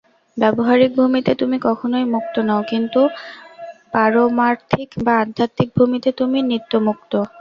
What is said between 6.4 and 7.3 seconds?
নিত্যমুক্ত।